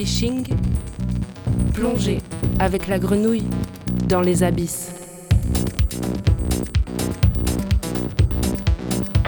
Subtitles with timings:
[0.00, 0.46] Fishing,
[1.74, 2.22] plongez
[2.58, 3.44] avec la grenouille
[4.08, 4.92] dans les abysses.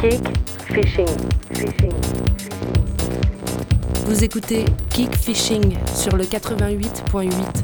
[0.00, 0.22] Kick
[0.72, 1.06] Fishing.
[4.06, 7.61] Vous écoutez Kick Fishing sur le 88.8.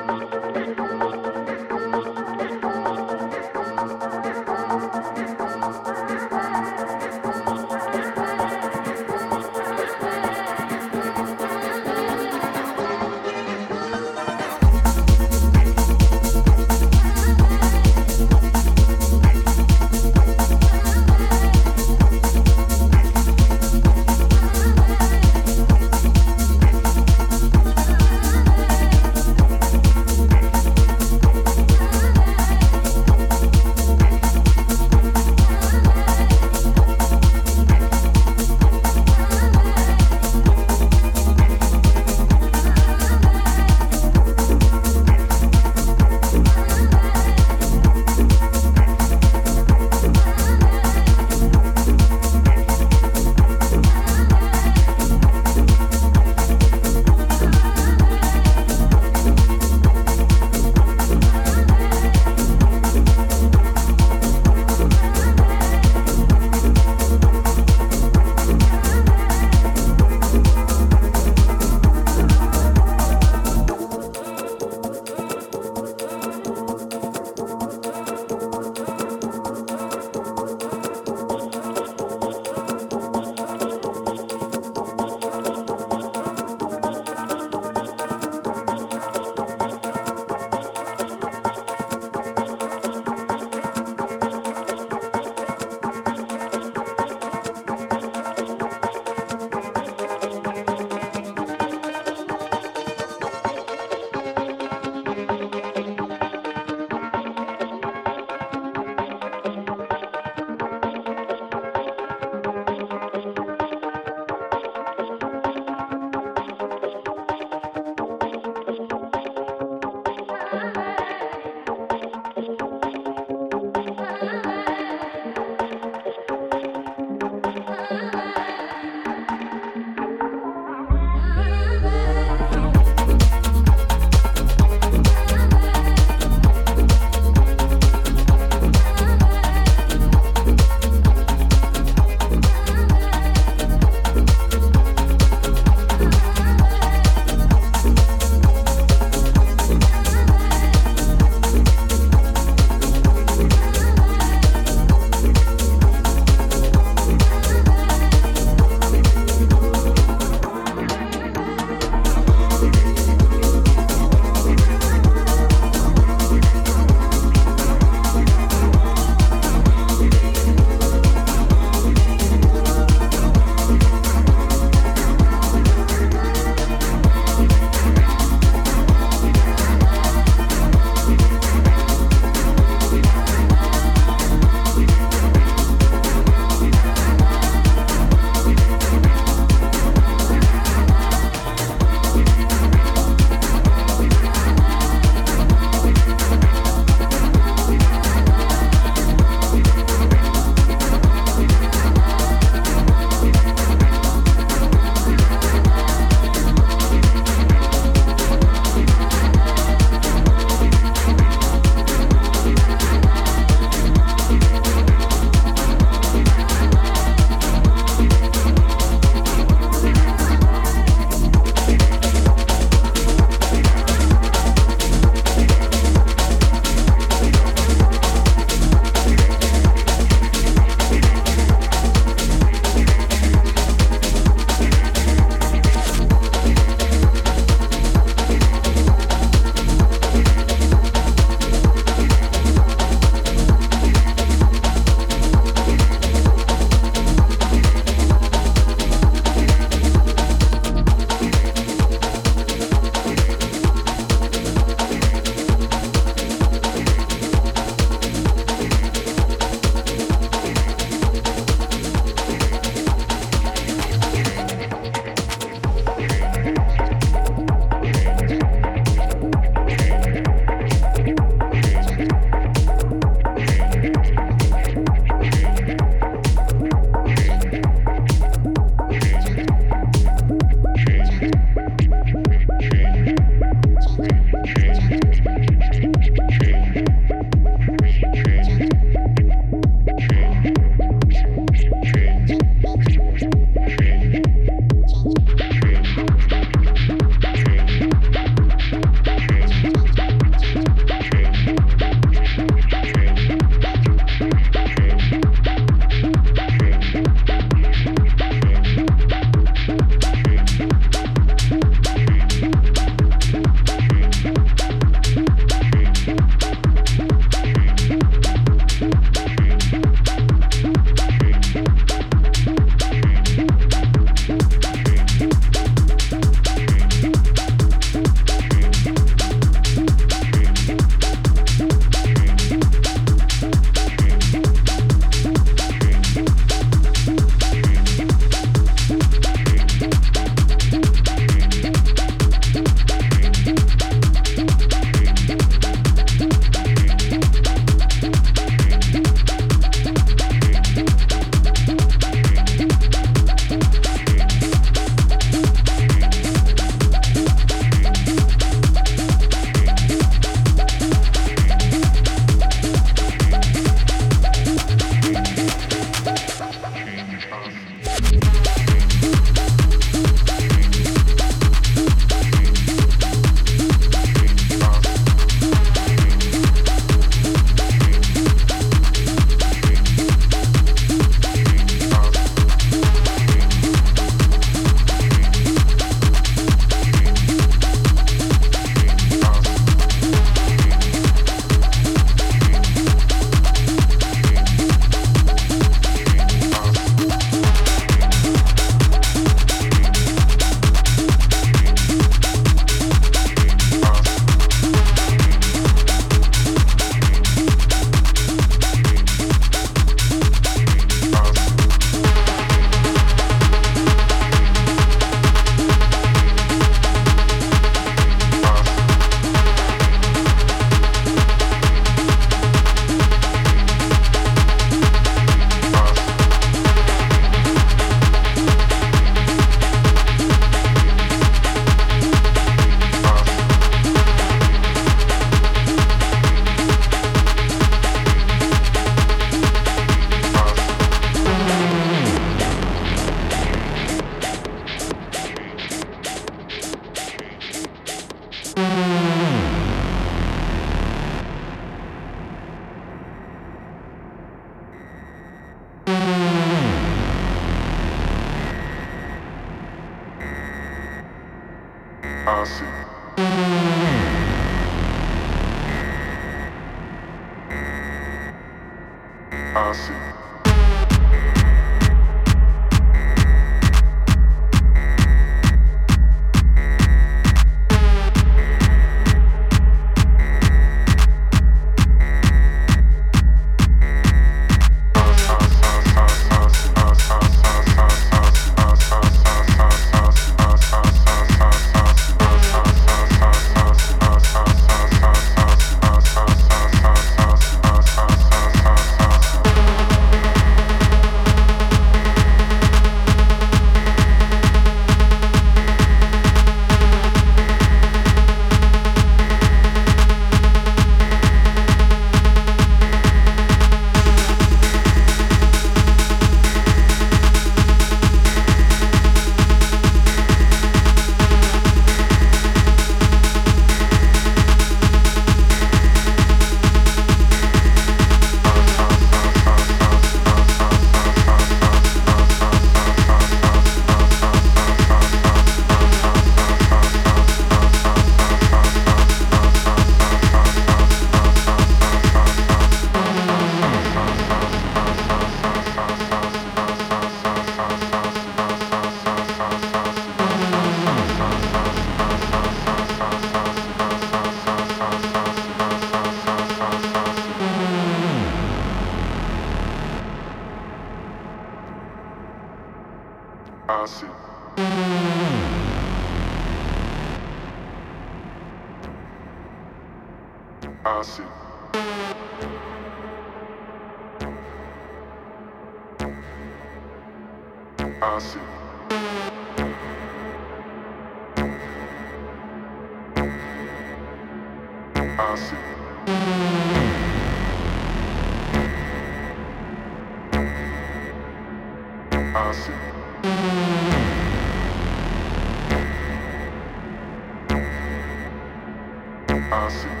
[599.53, 600.00] Awesome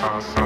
[0.00, 0.40] passe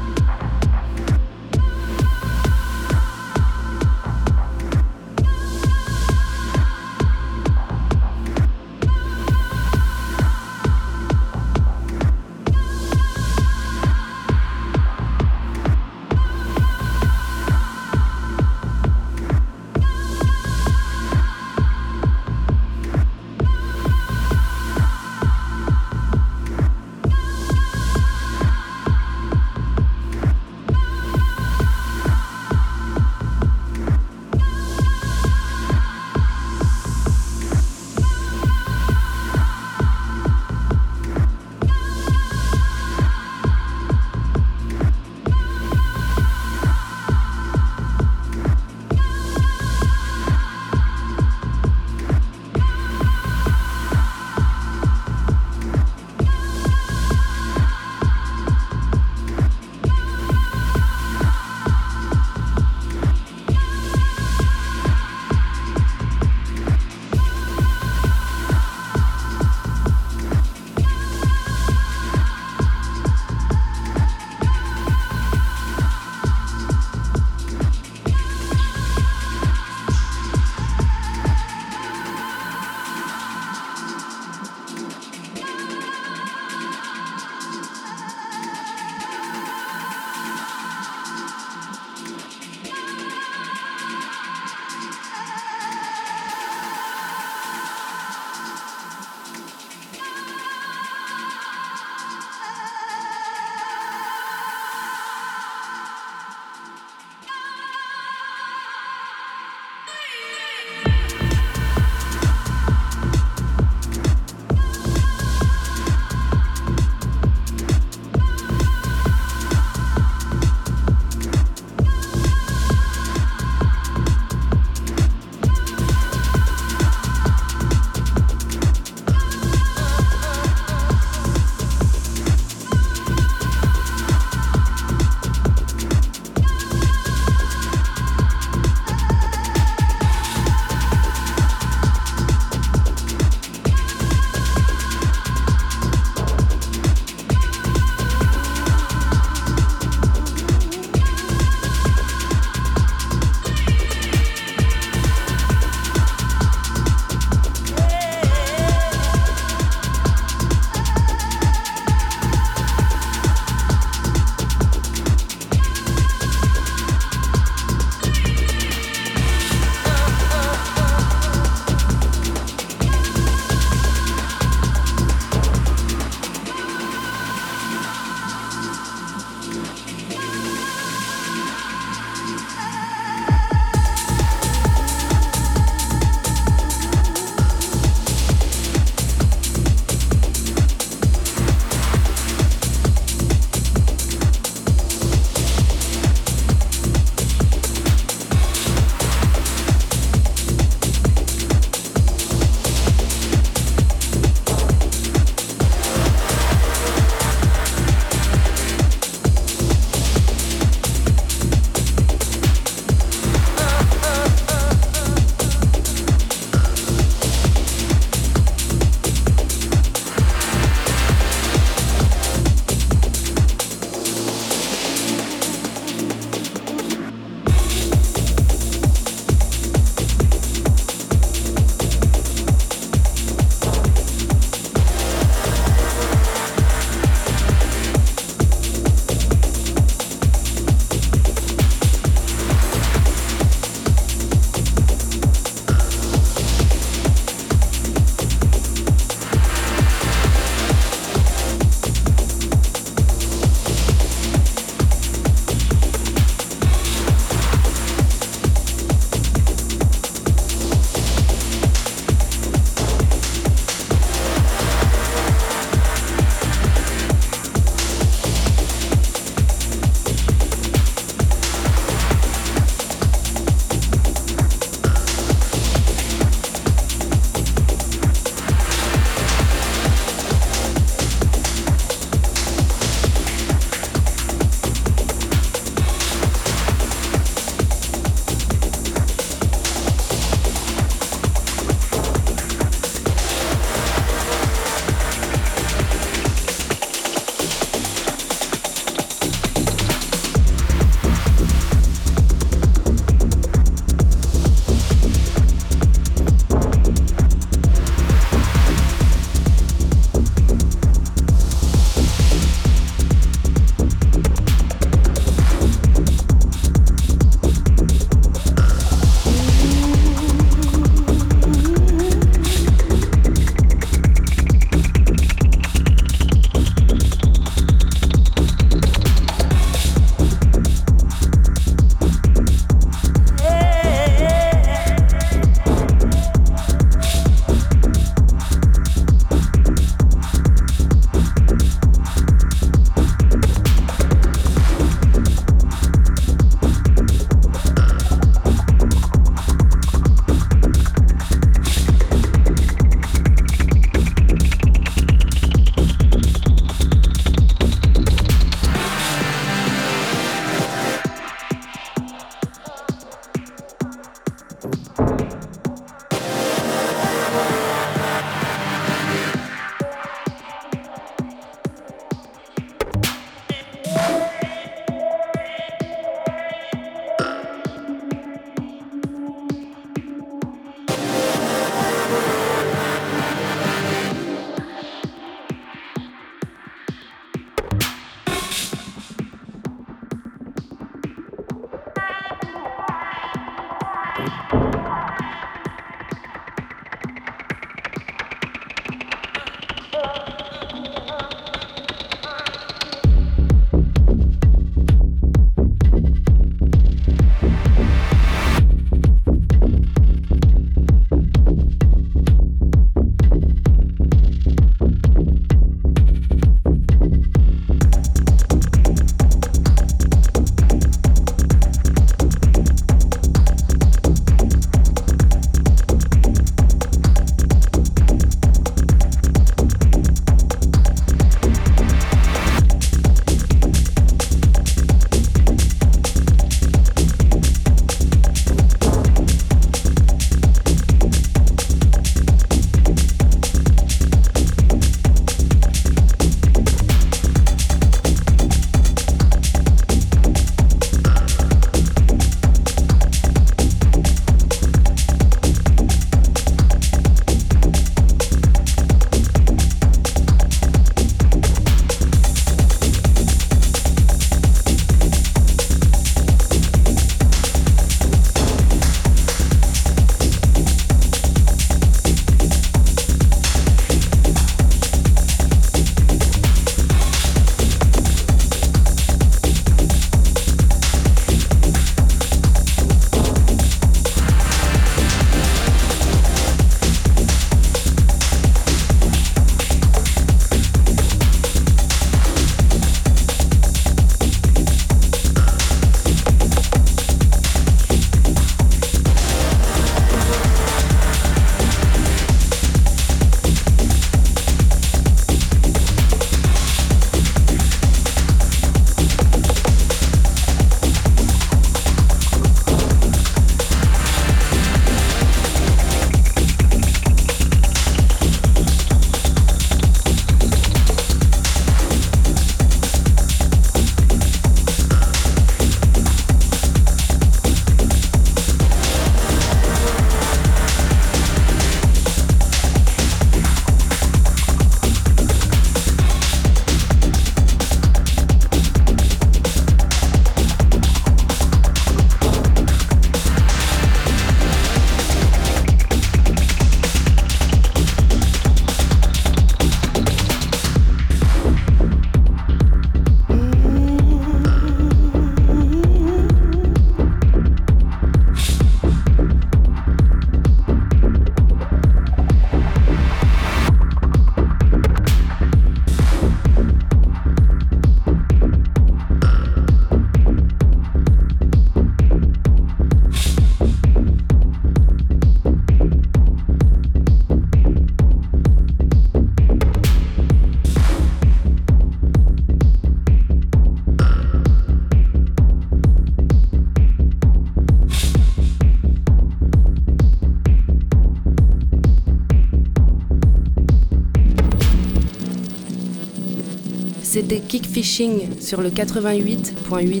[597.76, 600.00] Fishing sur le 88.8.